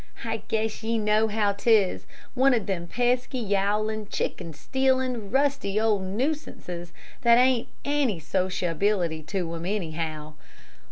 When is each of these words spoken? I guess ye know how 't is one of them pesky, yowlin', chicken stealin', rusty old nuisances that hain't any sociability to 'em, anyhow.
I 0.25 0.37
guess 0.47 0.81
ye 0.81 0.97
know 0.97 1.27
how 1.27 1.51
't 1.53 1.69
is 1.71 2.07
one 2.33 2.55
of 2.55 2.65
them 2.65 2.87
pesky, 2.87 3.37
yowlin', 3.37 4.07
chicken 4.07 4.51
stealin', 4.53 5.29
rusty 5.29 5.79
old 5.79 6.01
nuisances 6.01 6.91
that 7.21 7.37
hain't 7.37 7.67
any 7.85 8.19
sociability 8.19 9.21
to 9.21 9.53
'em, 9.53 9.63
anyhow. 9.63 10.33